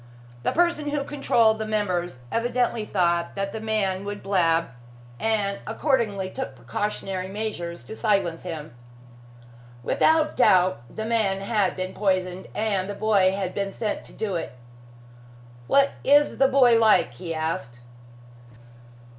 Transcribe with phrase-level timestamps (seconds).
[0.41, 4.69] The person who controlled the members evidently thought that the man would blab,
[5.19, 8.73] and accordingly took precautionary measures to silence him.
[9.83, 14.33] Without doubt, the man had been poisoned, and the boy had been sent to do
[14.33, 14.57] it.
[15.67, 17.77] "What is the boy like?" he asked.